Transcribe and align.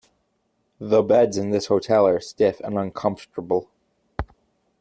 The 0.79 1.03
beds 1.03 1.37
in 1.37 1.51
this 1.51 1.67
hotel 1.67 2.07
are 2.07 2.19
stiff 2.19 2.59
and 2.61 2.75
uncomfortable. 2.75 3.69